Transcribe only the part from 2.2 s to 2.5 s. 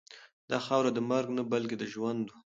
وه.